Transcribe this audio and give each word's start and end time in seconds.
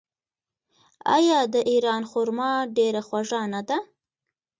آیا 1.15 1.39
د 1.53 1.55
ایران 1.71 2.03
خرما 2.11 2.51
ډیره 2.77 3.01
خوږه 3.07 3.41
نه 3.53 3.61
ده؟ 3.67 3.77